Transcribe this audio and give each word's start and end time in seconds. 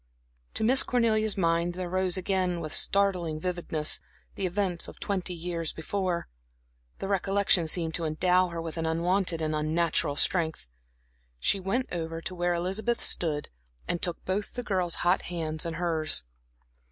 To 0.55 0.63
Miss 0.63 0.81
Cornelia's 0.81 1.37
mind 1.37 1.73
there 1.73 1.87
rose 1.87 2.17
again, 2.17 2.59
with 2.59 2.73
startling 2.73 3.39
vividness, 3.39 3.99
the 4.33 4.47
events 4.47 4.87
of 4.87 4.99
twenty 4.99 5.35
years 5.35 5.73
before. 5.73 6.27
The 6.97 7.07
recollection 7.07 7.67
seemed 7.67 7.93
to 7.93 8.05
endow 8.05 8.47
her 8.47 8.59
with 8.59 8.77
an 8.77 8.87
unwonted 8.87 9.43
and 9.43 9.53
unnatural 9.55 10.15
strength. 10.15 10.65
She 11.39 11.59
went 11.59 11.85
over 11.91 12.19
to 12.19 12.33
where 12.33 12.55
Elizabeth 12.55 13.03
stood 13.03 13.49
and 13.87 14.01
took 14.01 14.25
both 14.25 14.55
the 14.55 14.63
girl's 14.63 14.95
hot 15.05 15.21
hands 15.21 15.67
in 15.67 15.75
hers. 15.75 16.23